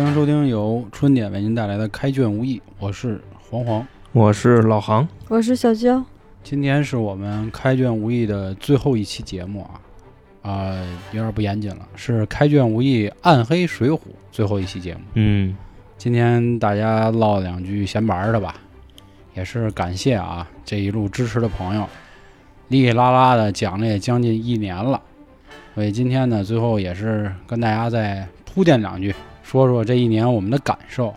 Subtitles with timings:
[0.00, 6.02] 欢迎收听由春点为您带来的《开卷无益》，我是黄黄，我是老杭，我是小娇。
[6.42, 9.60] 今天是我们《开卷无益》的最后一期节目
[10.40, 10.80] 啊，啊，
[11.12, 14.00] 有点不严谨了，是《开卷无益》暗黑水浒
[14.32, 15.00] 最后一期节目。
[15.16, 15.54] 嗯，
[15.98, 18.54] 今天大家唠两句闲白的吧，
[19.34, 21.86] 也是感谢啊这一路支持的朋友，
[22.68, 25.02] 哩哩啦啦的讲了也将近一年了，
[25.74, 29.14] 所以今天呢，最后也是跟大家再铺垫两句。
[29.50, 31.12] 说说这一年我们的感受，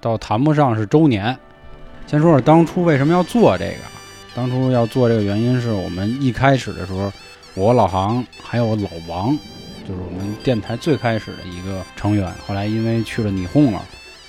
[0.00, 1.36] 倒谈不上是周年。
[2.06, 3.78] 先说说当初为什么要做这个。
[4.36, 7.12] 当初要做这个原因是我们一开始的时候，
[7.56, 9.36] 我老杭还有老王，
[9.80, 12.32] 就是我们电台最开始的一个成员。
[12.46, 13.82] 后来因为去了你哄了，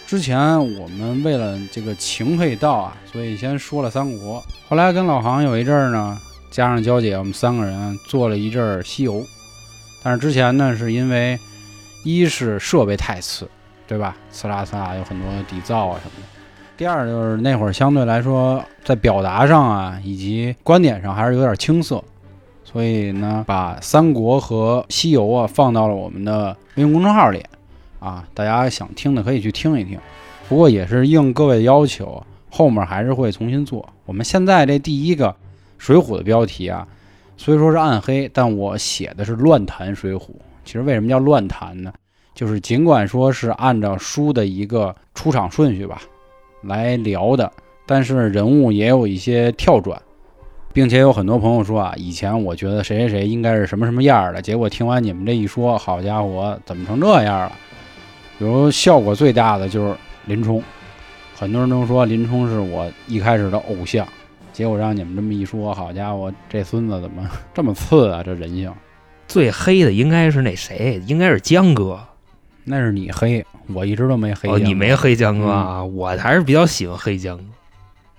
[0.08, 4.44] 之前我们为了这个情配到啊，所以先说了三国。
[4.68, 6.18] 后来跟老杭有一阵儿呢，
[6.50, 9.24] 加上娇姐，我们三个人做了一阵儿西游。
[10.02, 11.38] 但是之前呢，是因为。
[12.04, 13.50] 一是设备太次，
[13.88, 14.16] 对吧？
[14.32, 16.28] 呲啦呲啦有很多底噪啊什么的。
[16.76, 22.04] 第二就是那会儿相对来说在表达上啊以及观点上还是有点青涩，
[22.64, 27.46] 所以呢把三国和西游啊放到了我们的微信公众号里
[28.00, 30.00] 啊，大家想听的可以去听一听。
[30.50, 33.88] 不过也是应各位的要求，后面还是会重新做。
[34.06, 35.28] 我们现在这第一个
[35.78, 36.88] 《水浒》的标题啊，
[37.38, 40.20] 虽说是暗黑，但我写的是乱谈《水浒》。
[40.64, 41.92] 其实为什么叫乱谈呢？
[42.34, 46.02] 就是尽管说是按照书的一个出场顺序吧
[46.64, 47.52] 来聊的，
[47.86, 50.02] 但是人物也有一些跳转，
[50.74, 57.52] 并且有很多朋友说啊，以前我觉得谁谁谁应该是什么什么样的，结果听完你们这一说，好家伙，怎么成这样了？
[58.40, 60.60] 比如效果最大的就是林冲，
[61.36, 64.08] 很多人都说林冲是我一开始的偶像，
[64.52, 68.24] 结果让你们这么一说，好家伙，这孙子怎么这么次啊？
[68.24, 68.74] 这人性。
[69.34, 72.00] 最黑的应该是那谁，应该是江哥。
[72.66, 73.44] 那是你黑，
[73.74, 74.48] 我一直都没黑。
[74.48, 75.84] 哦，你没黑江哥啊？
[75.84, 77.44] 我还是比较喜欢黑江哥，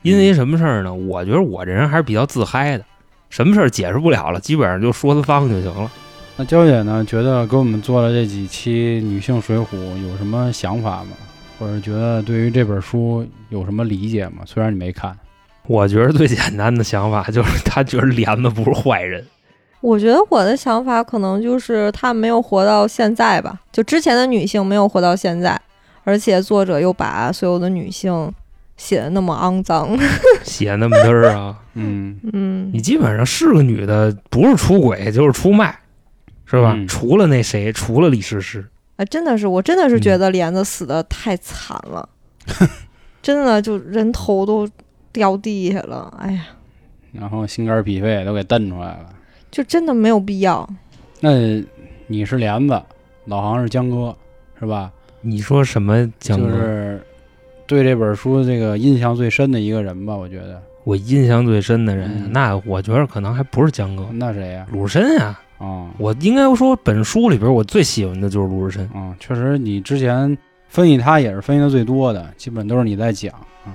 [0.03, 0.93] 因为什么事儿呢？
[0.93, 2.84] 我觉得我这人还是比较自嗨的，
[3.31, 5.89] 什么事儿解释不了了，基本上就说他方就行了。
[6.37, 7.05] 那娇姐呢？
[7.05, 11.10] 觉得给我们做了这几期女性水浒有什么想法吗？
[11.60, 14.43] 或者觉得对于这本书有什么理解吗？
[14.47, 15.16] 虽然你没看，
[15.69, 19.25] 我觉得最简单的想法就是他觉得帘子不是坏人。
[19.84, 25.61] 我觉得我的想法可能就是她没有活到现在吧，就之前的女性没有活到现在，
[26.05, 28.33] 而且作者又把所有的女性
[28.78, 29.95] 写的那么肮脏，
[30.43, 35.78] 写那么嘚儿啊， 嗯嗯，你基本上是个女的，不是出轨就是出卖，
[36.47, 36.75] 是吧？
[36.89, 38.65] 除了那谁，除了李师师，
[38.97, 42.09] 哎，真的是，我真的是觉得莲子死的太惨了，
[43.21, 44.66] 真的就人头都
[45.12, 46.47] 掉地下了，哎呀，
[47.12, 49.11] 然后心肝脾肺都给蹬出来了。
[49.54, 50.69] 就真的没有必要。
[51.20, 51.31] 那
[52.09, 52.82] 你是莲子，
[53.26, 54.12] 老航是江哥，
[54.59, 54.91] 是吧？
[55.20, 56.48] 你说什么江哥？
[56.48, 57.03] 就是
[57.65, 60.16] 对这本书这个印象最深的一个人吧？
[60.16, 64.66] 我觉得我印象最深的人，那我觉得可能还不是江哥，那谁呀？
[64.72, 65.41] 鲁智深呀！
[65.59, 68.91] 啊，我应该说本书里边我最喜欢的就是鲁智深。
[68.92, 70.36] 啊，确实，你之前
[70.66, 73.32] 分析他也是分析的最多的，基本都是你在讲
[73.65, 73.71] 啊。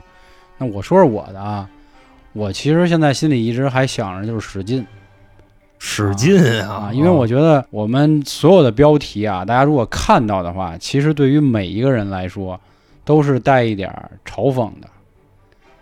[0.57, 1.69] 那我说说我的啊，
[2.34, 4.85] 我其实现在心里一直还想着就是史进。
[5.81, 6.91] 使劲啊！
[6.94, 12.59] 因为我觉得我们所有的标题啊，大家如果看到的话，其实对于每一个人来说，
[13.06, 13.90] 都是带一点
[14.25, 14.88] 嘲讽的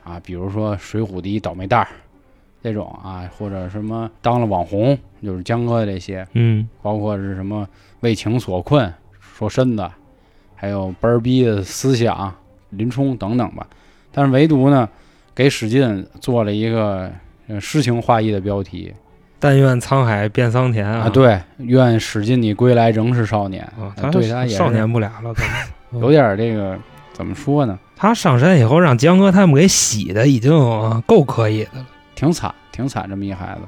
[0.03, 0.21] 啊。
[0.23, 1.87] 比如说《水浒》第一倒霉蛋儿
[2.61, 7.67] 这种啊，或者什么当了网红，就是江哥这些，嗯，包括是什么
[8.01, 9.89] 为情所困，说身子，
[10.53, 12.33] 还有班儿逼的思想，
[12.69, 13.65] 林冲等等吧。
[14.11, 14.87] 但是唯独呢，
[15.33, 17.11] 给史进做了一个
[17.59, 18.93] 诗情画意的标题。
[19.39, 21.09] 但愿沧海变桑田啊！
[21.09, 23.93] 对，愿史进你归来仍是少年啊！
[23.95, 25.33] 他对他也少年不了了，
[26.01, 26.77] 有点这个
[27.13, 27.77] 怎么说呢？
[27.95, 30.51] 他上山以后让江哥他们给洗的已经
[31.05, 33.61] 够可以的了，挺惨，挺惨这么一孩子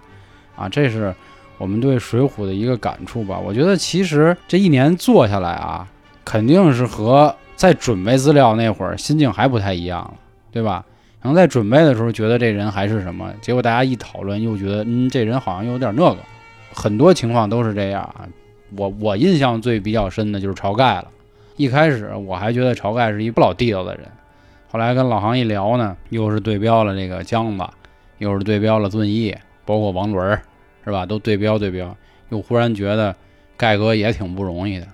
[0.56, 0.68] 啊！
[0.70, 1.14] 这是
[1.58, 3.38] 我们对《水浒》的一个感触吧？
[3.38, 5.88] 我觉得其实这一年做下来啊，
[6.26, 10.14] 肯定是和在准备资料那会儿心境还不太一样了，
[10.52, 10.84] 对吧？
[11.22, 16.20] 可能在准备的时候觉得这人还是什么，结果大家一讨论又觉得，嗯，这人好像有点那个，
[16.74, 18.28] 很多情况都是这样啊。
[18.78, 21.08] 我我印象最比较深的就是晁盖了。
[21.58, 24.08] 一开始我还觉得晁盖是一不老地道的人，
[24.72, 27.66] 后来跟老杭一聊呢，又是对标了这个姜子，
[28.20, 29.36] 又是对标了遵义，
[29.66, 30.40] 包括王伦，
[30.86, 31.06] 是吧？
[31.06, 31.94] 都对标对标，
[32.30, 33.14] 又忽然觉得
[33.58, 34.88] 盖哥也挺不容易的，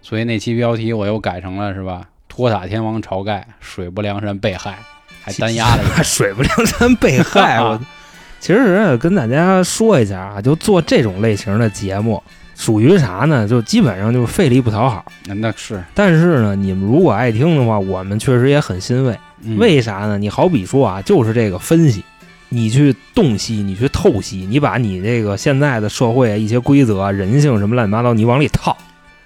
[0.00, 2.08] 所以那期标题我又改成了是吧？
[2.28, 4.78] 托塔天王晁盖，水泊梁山被害。
[5.26, 7.78] 还单压了一 水不梁山被害，我
[8.38, 12.22] 其实跟大家说一下啊，就做这种类型的节目，
[12.54, 13.48] 属于啥呢？
[13.48, 15.04] 就基本上就是费力不讨好。
[15.24, 19.18] 那那是但是呢，你们如果爱听的话，我们确实也很欣慰。
[19.42, 20.16] 嗯为啥呢？
[20.16, 22.04] 你好比说啊，就是这个分析，
[22.50, 28.76] 你去洞悉，你去透析，你把你这个现在的社会啊一些规则啊、人性什么乱七八糟，你往里套。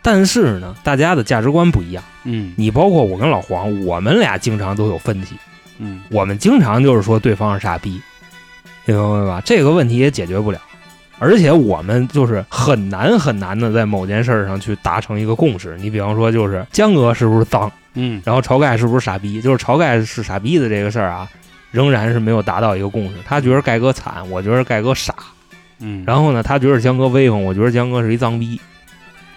[0.02, 2.02] 但是呢，大家的价值观不一样。
[2.24, 5.36] 嗯你包括我跟老黄，我们俩经常都有分歧，
[5.82, 8.00] 嗯我们经常就是说对方是傻逼，
[8.84, 9.42] 你明白吧？
[9.44, 10.60] 这个问题也解决不了，
[11.18, 15.76] 而且我们就是很难很难的在某件事儿上去达成一个共识。
[15.78, 19.40] 你比方说，就是江哥是不是脏，嗯然后晁盖是不是傻逼？
[19.40, 21.28] 就是晁盖是傻逼的这个事儿啊，
[21.70, 23.14] 仍然是没有达到一个共识。
[23.26, 25.14] 他觉得盖哥惨，我觉得盖哥傻。
[25.78, 28.60] 嗯，然后呢，他觉得江哥威风，我觉得江哥是一脏逼，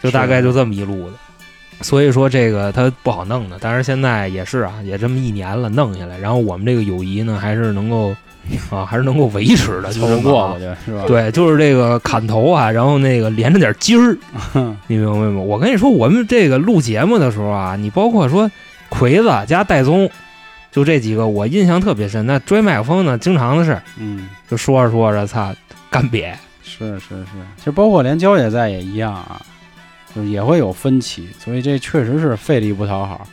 [0.02, 1.16] 就大概就这么一路子。
[1.84, 8.16] 所以说这个他不好弄的，但是现在也是啊，也这么一年了，弄下来，然后我们这个友谊呢，还是能够
[8.72, 11.04] 啊，还是能够维持的，就凑这么啊合过是吧？
[11.06, 14.18] 对，就是这个砍头啊，然后那个连着点筋儿，
[14.88, 15.40] 你明白吗？
[15.40, 18.50] 我跟你说，我们这个录节目的时候啊，你包括说
[18.90, 20.10] 魁子加戴宗，
[20.72, 22.26] 就这几个，我印象特别深。
[22.26, 25.54] 那追麦克风呢，经常的是，嗯，就说着说着，操，
[25.90, 26.34] 干瘪。
[26.64, 27.28] 是是是，
[27.58, 29.40] 其实包括连交姐在也一样啊，
[30.16, 33.26] 就是也会有分歧，所以这确实是费力不讨好。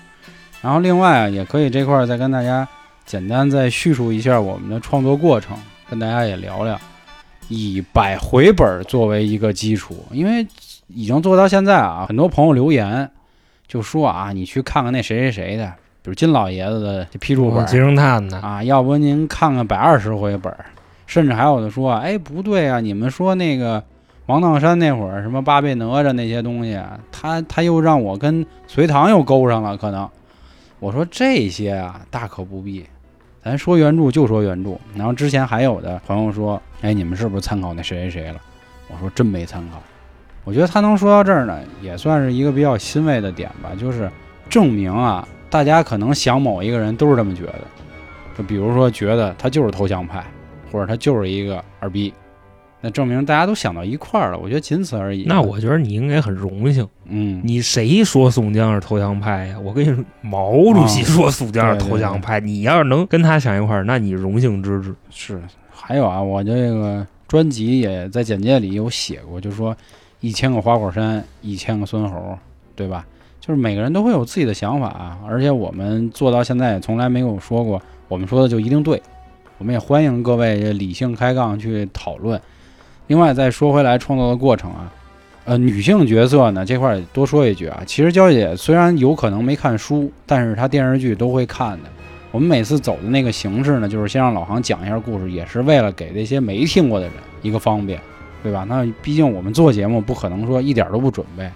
[0.62, 2.67] 然后另外啊，也可以这块儿再跟大家
[3.05, 5.56] 简单再叙述一下我们的创作过程，
[5.88, 6.79] 跟大家也聊聊，
[7.49, 10.47] 以百回本儿作为一个基础，因为
[10.88, 13.11] 已经做到现在啊，很多朋友留言
[13.67, 15.67] 就说啊，你去看看那谁谁谁的，
[16.03, 18.38] 比如金老爷子的这批注本儿，金圣叹的？
[18.41, 20.67] 啊，要不您看看百二十回本儿，
[21.06, 23.82] 甚至还有的说，哎，不对啊，你们说那个
[24.31, 26.81] 王荡山那会儿什么八倍哪吒那些东西，
[27.11, 30.09] 他他又让我跟隋唐又勾上了，可能
[30.79, 32.87] 我说这些啊，大可不必，
[33.43, 34.79] 咱说原著就说原著。
[34.94, 38.41] 然后之前还有的朋友说，哎，你们是不是参考那谁谁谁了？
[38.87, 39.82] 我说真没参考。
[40.44, 44.09] 我觉得他能说到这儿呢，也算是一个比较欣慰的点吧，就是
[44.49, 47.65] 证明啊，大家可能想某一个人都是这么觉得。
[48.38, 50.25] 就比如说觉得他就是投降派，
[50.71, 52.15] 或者他就是一个二逼，
[52.82, 54.38] 那证明大家都想到一块儿了。
[54.38, 55.25] 我觉得仅此而已。
[55.27, 56.88] 那我觉得你应该很荣幸。
[57.05, 59.59] 嗯，你谁说宋江是投降派呀？
[59.61, 62.41] 我跟你说，毛主席说宋江是投降派。
[62.41, 64.94] 你要是能跟他想一块儿，那你荣幸之至。
[65.11, 65.43] 是。
[65.71, 69.77] 还有啊，我这个专辑也在简介里有写过，就说
[70.21, 72.38] 一千个花果山，一千个孙猴，
[72.77, 73.05] 对吧？
[73.41, 79.03] 就是每个人都会有自己的想法啊，而且我们做到现在也从来没有说过我们说的就一定对。
[79.59, 82.41] 我们也欢迎各位理性开杠去讨论。
[83.10, 84.92] 另外再说回来创作的过程啊，
[85.44, 91.88] 呃，女性角色呢这块儿多说一句啊，其实娇姐虽然有可能没看书，但是她电视剧都会看的。
[92.30, 98.00] 我们每次走的那个形式呢，就是先让老航讲一下故事，也是为了给那些没听过的人一个方便，
[98.44, 98.64] 对吧？
[98.68, 101.50] 那毕竟我们做节目不可能说一点都不准备，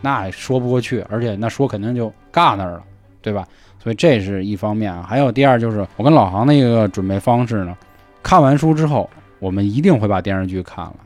[0.00, 2.82] 那说不过去，而且那说肯定就尬那儿了，
[3.20, 3.46] 对吧？
[3.78, 5.04] 所以这是一方面啊。
[5.06, 7.76] 还有第二就是我跟老航的一个准备方式呢，
[8.22, 9.10] 看完书之后，
[9.44, 10.96] 我们一定会把电视剧看了，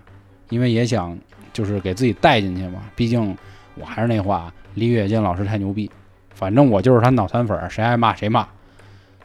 [0.49, 1.19] 因为也想
[1.53, 2.83] 就是给自己带进去嘛。
[2.95, 3.37] 毕竟
[3.75, 5.91] 我还是那话，李雪健老师太牛逼，
[6.33, 8.47] 反正我就是他脑残粉儿，谁爱骂谁骂。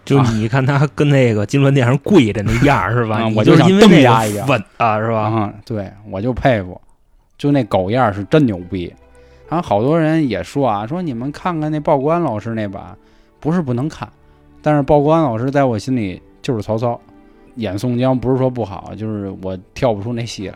[0.04, 3.30] 就你看他跟那个金銮殿上跪着那样儿是吧？
[3.36, 5.20] 我就想瞪他一下个稳啊是吧？
[5.22, 6.82] 啊，对我就佩服，
[7.38, 8.92] 就那狗样儿是真牛逼。
[9.48, 12.98] 然后好多人也说啊，说你们看看那报国安老师那版，
[13.40, 14.10] 不是不能看，
[14.64, 17.00] 但是报国安老师在我心里就是曹操，
[17.56, 20.56] 演宋江不是说不好，就是我跳不出那戏来。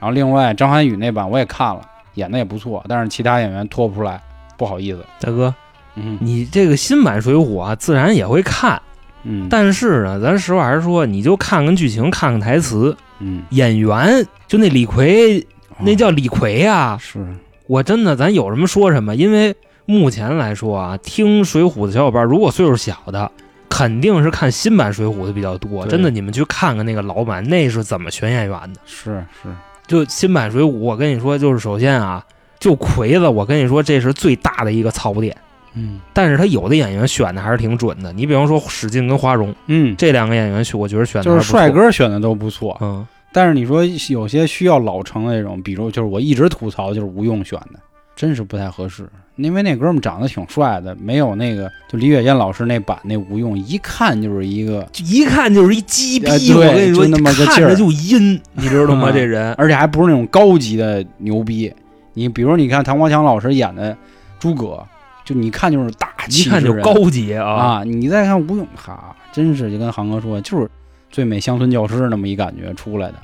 [0.00, 1.80] 然后另外张涵予那版我也看了，
[2.14, 4.20] 演的也不错，但是其他演员脱不出来，
[4.58, 5.04] 不好意思。
[5.20, 5.54] 大哥，
[5.94, 6.18] 嗯。
[6.20, 8.80] 你这个新版《水浒》啊，自然也会看，
[9.22, 15.46] 嗯，但是呢，咱实话实说，你就看看剧情，看看台词，嗯，演员就那李逵，
[15.78, 17.26] 那叫李逵呀、是。
[17.66, 23.32] 我真的，咱有什么说什么，因为目前来说啊，听《水浒》的小伙伴，如果岁数小的，
[23.74, 25.84] 肯定是看新版《水浒》的比较多。
[25.88, 28.80] 真的，你们去看看那个老版，那是怎么选演员的？
[28.86, 29.48] 是是，
[29.88, 32.24] 就新版《水浒》，我跟你说，就是首先啊，
[32.60, 35.36] 就魁子，我跟你说，这是最大的一个槽点。
[35.76, 47.80] 嗯但是他有的演员选的还是挺准的，你比方说史进跟花荣嗯，这两个演员选，我觉得选的就是帅，哥选的都不错，嗯，但是你说有些需要老成的那种，比如就是我一直吐槽就是吴用选的，
[48.14, 49.08] 真是不太合适。
[49.36, 59.10] 因为那哥们长得挺帅的，没有那个就李雪健老师那版那吴用，一看就是一个，就一看就是一鸡逼，哎我跟你说，就那么个劲儿看着就阴，你知道吗？
[59.10, 61.72] 嗯这人，而且还不是那种高级的牛逼。
[62.12, 63.96] 你比如你看唐国强老师演的
[64.38, 64.80] 诸葛，
[65.24, 67.44] 就你看就是大气一看就高级啊。
[67.44, 67.84] 啊！
[67.84, 70.70] 你再看吴用，哈，真是就跟航哥说，就是
[71.10, 73.14] 最美乡村教师那么一感觉出来的，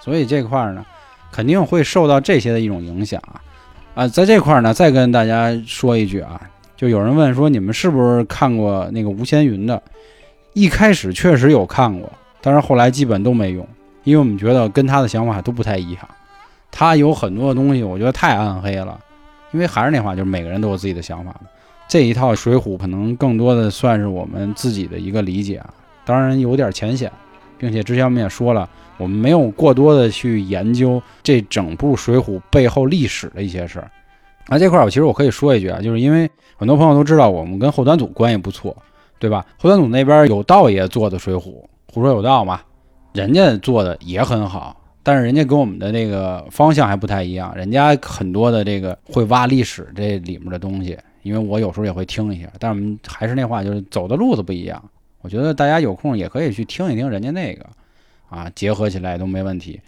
[0.00, 0.86] 所以这块儿呢，
[1.32, 3.42] 肯定会受到这些的一种影响啊。
[3.96, 6.38] 啊，在这块儿呢，再跟大家说一句啊，
[6.76, 9.82] 就有人问说你们是不是看过那个吴先云的？
[10.52, 12.12] 一开始确实有看过，
[12.42, 13.66] 但是后来基本都没用，
[14.04, 16.08] 因为我们觉得跟他的想法都不太一样。
[16.70, 19.00] 他有很多的东西，我觉得太暗黑了。
[19.52, 21.40] 因为还是那话，就是每个人都有自己的想法嘛。
[21.88, 25.72] 这一套《水浒》可能更多的算是我们自己的一个理解啊，
[26.04, 27.10] 当然有点浅显，
[27.56, 33.90] 并且之前我们也说了，我们没有过多的去研究这整部《水浒》背后历史的一些事儿。
[34.48, 38.76] 那这块儿，我其实我可以说一句啊，就是因为很多朋友都知道我们跟后端组关系不错，
[39.18, 39.44] 对吧？
[39.58, 41.38] 后端组那边有道爷做的《水浒》，
[41.92, 42.60] 胡说有道嘛，
[43.12, 44.80] 人家做的也很好。
[45.02, 52.48] 但是人家跟我们的这个方向还不太一样，人家很多的这个会挖历史这里面的东西，因为我有时候也会听一下。
[52.58, 54.82] 但是我们还是那话，就是走的路子不一样。
[55.22, 57.66] 我觉得大家有空也可以去听一听人家那个，
[58.28, 59.80] 啊，结合起来都没问题。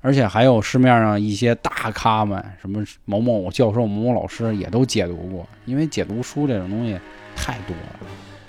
[0.00, 6.98] 而且还有市面上一些大咖们，什么某某教授、某某老师也都解读过，因为解读书这种东西
[7.36, 8.06] 太多了，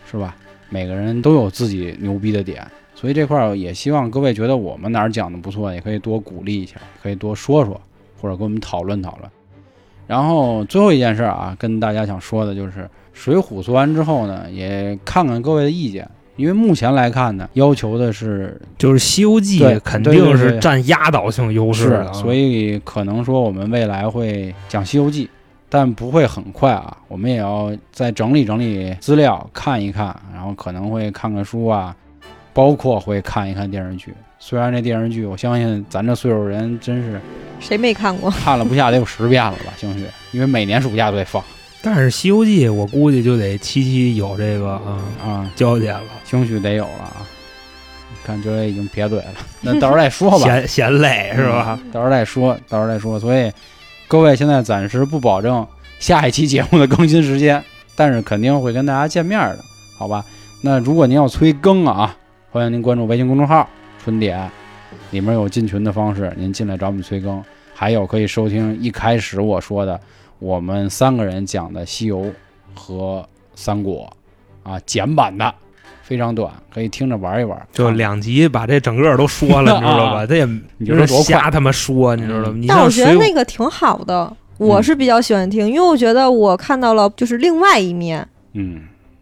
[0.09, 0.35] 是吧？
[0.69, 2.65] 每个人都有自己牛逼的点。
[2.95, 7.79] 所以这块儿也希望各位觉得我们哪儿讲的不错，也可以多鼓励一下，可以多说说，
[8.19, 9.29] 或者跟我们讨论讨论。
[10.07, 12.79] 然后最后一件事啊，跟大家想说的就是
[13.13, 25.25] 《水浒》做完之后呢，也看看各位的意见，因为目前来看呢，要求的是就是《西游记》肯定是占压倒性优势的，所以可能说我们未来会讲《西游记》，
[25.69, 31.95] 但不会很快啊，我们也要再整理整理资料，看一看，然后可能会看看书啊。
[32.55, 37.19] 包括会看一看电视剧，虽然这电视剧，我相信咱这岁数人真是
[37.59, 39.73] 谁没看过，看了不下得有十遍了吧？
[39.75, 41.43] 兴许因为每年暑假都得放。
[41.85, 47.27] 但是《西游记》我估计就得七七有这个啊啊焦点了，兴许得有了啊。
[48.25, 50.37] 看这位已经撇嘴了， 那到时候再说吧。
[50.37, 51.77] 嫌嫌累是吧？
[51.91, 53.19] 到时候再说，到时候再说。
[53.19, 53.51] 所以
[54.07, 55.67] 各位现在暂时不保证
[55.99, 57.61] 下一期节目的更新时间，
[57.97, 59.59] 但是肯定会跟大家见面的，
[59.97, 60.23] 好吧？
[60.61, 62.15] 那如果您要催更啊。
[62.49, 63.67] 欢迎您关注微信公众号
[64.01, 64.47] “春点”，
[65.09, 67.43] 里面有进群的方式，您进来找我们催更。
[67.73, 69.99] 还有可以收听一开始我说的
[70.43, 72.19] 我们三个人讲的《西游》
[72.75, 73.21] 和
[73.55, 74.11] 《三国》，
[74.69, 75.55] 啊，简版的，
[76.01, 77.65] 非常短，可以听着玩一玩。
[77.71, 80.25] 就两集把这整个都说了， 你知道吧？
[80.27, 80.45] 这也
[80.77, 82.65] 你说多瞎他妈说，你知道吗？
[82.67, 88.27] 但我觉得那个挺好的，我是比较喜欢听，因为我觉得我看到了就是另外一面。
[88.51, 88.81] 嗯。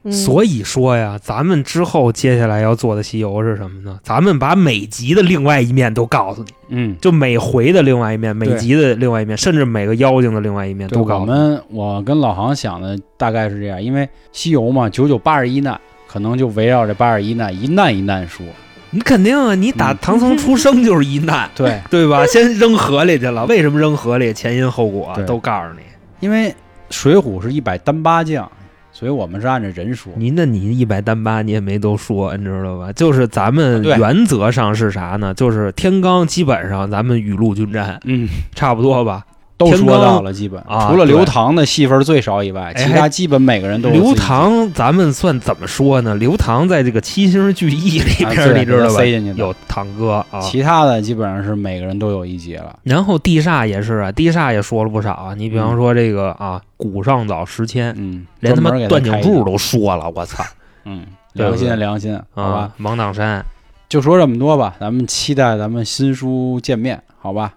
[0.09, 3.99] 所以说呀，咱们之后接下来要做的西游是什么呢？
[4.03, 11.61] 咱们把每集的另外一面都告诉你，嗯，就每回的另外一面，每集的另外一面，甚至每个妖精的另外一面都告诉我们。
[11.69, 18.43] 我跟老航想的大概是这样，因为西游嘛，九九八十一难，可能就围绕着八十一难一难一难说。
[18.89, 22.25] 你肯定啊，你打唐僧出生就是一难， 对对吧？
[22.25, 24.33] 先扔河里去了，为什么扔河里？
[24.33, 25.81] 前因后果都告诉你。
[26.19, 26.53] 因为
[26.89, 28.51] 水浒是一百单八将。
[28.93, 32.91] 所以我们是按照人说，您那你一百单八你也没都说，你知道吧？
[32.93, 35.33] 就是咱们原则上是啥呢？
[35.33, 39.25] 就是天罡基本上咱们雨露均沾，嗯，差不多吧。
[39.69, 43.89] 都说到了，基本啊除了刘唐的戏份最少以外，其他基本每个人都。
[43.89, 46.15] 刘唐，咱们算怎么说呢？
[46.15, 49.03] 刘唐在这个七星聚义里边，你知道吧？
[49.35, 52.79] 有堂哥啊，其他的基本上是每个人都有一节了。
[52.83, 55.33] 然后地煞也是啊，地煞也说了不少啊。
[55.35, 60.43] 你比方说这个啊，古上早时迁，嗯，连他妈段景柱都说了，我操，
[60.85, 63.45] 嗯，良心良心，好吧，芒砀山，
[63.87, 67.53] 就说这么多吧，咱们期待咱们新书见面，好吧？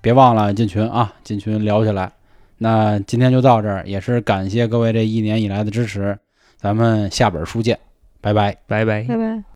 [0.00, 2.10] 别忘了进群啊，进群聊起来。
[2.58, 6.18] 那今天就到这儿，也是感谢各位这一年以来的支持。
[6.56, 7.78] 咱们下本书见，
[8.20, 9.47] 拜拜，拜拜，拜拜。